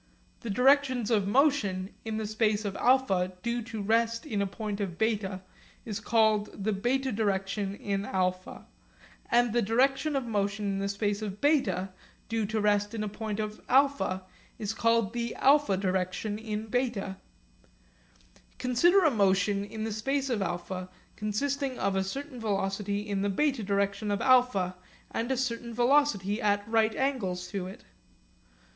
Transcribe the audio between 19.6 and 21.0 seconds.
in the space of α